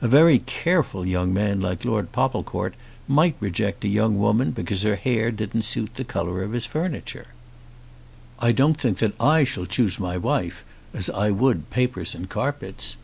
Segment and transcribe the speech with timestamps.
[0.00, 2.74] A very careful young man like Lord Popplecourt
[3.08, 7.26] might reject a young woman because her hair didn't suit the colour of his furniture."
[8.38, 10.62] "I don't think that I shall choose my wife
[10.94, 12.94] as I would papers and carpets."